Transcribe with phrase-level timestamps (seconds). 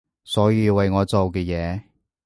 [0.23, 1.83] 所有為我做嘅嘢